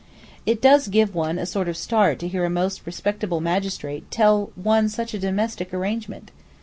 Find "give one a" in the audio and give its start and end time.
0.87-1.45